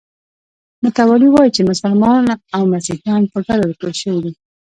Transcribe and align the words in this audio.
متوالي 0.83 1.29
وایي 1.31 1.51
چې 1.55 1.61
مسلمانان 1.71 2.39
او 2.55 2.61
مسیحیان 2.73 3.23
په 3.31 3.37
ګډه 3.45 3.63
راټول 3.69 3.93
شوي 4.01 4.19
دي. 4.25 4.31